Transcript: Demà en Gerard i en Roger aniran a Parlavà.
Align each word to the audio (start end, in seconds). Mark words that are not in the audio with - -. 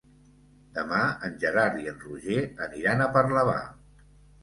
Demà 0.77 1.01
en 1.27 1.37
Gerard 1.45 1.79
i 1.83 1.87
en 1.93 2.01
Roger 2.07 2.41
aniran 2.71 3.09
a 3.09 3.11
Parlavà. 3.19 3.63